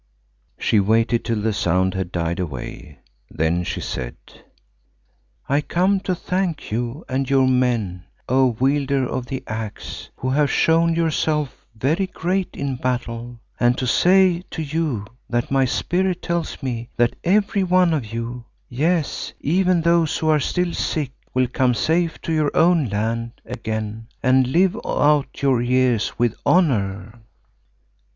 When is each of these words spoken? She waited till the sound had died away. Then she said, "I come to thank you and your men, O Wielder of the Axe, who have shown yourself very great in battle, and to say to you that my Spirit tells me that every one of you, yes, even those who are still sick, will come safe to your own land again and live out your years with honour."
She 0.57 0.79
waited 0.79 1.23
till 1.23 1.41
the 1.43 1.53
sound 1.53 1.93
had 1.93 2.11
died 2.11 2.39
away. 2.39 2.97
Then 3.29 3.63
she 3.63 3.81
said, 3.81 4.15
"I 5.47 5.61
come 5.61 5.99
to 5.99 6.15
thank 6.15 6.71
you 6.71 7.05
and 7.07 7.29
your 7.29 7.47
men, 7.47 8.05
O 8.27 8.47
Wielder 8.59 9.05
of 9.07 9.27
the 9.27 9.43
Axe, 9.45 10.09
who 10.15 10.31
have 10.31 10.49
shown 10.49 10.95
yourself 10.95 11.67
very 11.75 12.07
great 12.07 12.49
in 12.55 12.77
battle, 12.77 13.41
and 13.59 13.77
to 13.77 13.85
say 13.85 14.43
to 14.49 14.63
you 14.63 15.05
that 15.29 15.51
my 15.51 15.65
Spirit 15.65 16.23
tells 16.23 16.63
me 16.63 16.89
that 16.97 17.15
every 17.23 17.63
one 17.63 17.93
of 17.93 18.07
you, 18.11 18.45
yes, 18.69 19.33
even 19.39 19.81
those 19.81 20.17
who 20.17 20.29
are 20.29 20.39
still 20.39 20.73
sick, 20.73 21.11
will 21.35 21.45
come 21.45 21.75
safe 21.75 22.19
to 22.21 22.33
your 22.33 22.49
own 22.57 22.85
land 22.89 23.33
again 23.45 24.07
and 24.23 24.47
live 24.47 24.75
out 24.83 25.43
your 25.43 25.61
years 25.61 26.17
with 26.17 26.33
honour." 26.43 27.19